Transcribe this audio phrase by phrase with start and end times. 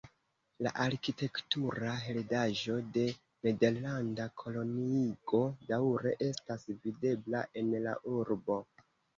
[0.67, 3.03] La arkitektura heredaĵo de
[3.49, 8.63] nederlanda koloniigo daŭre estas videbla en la urbo.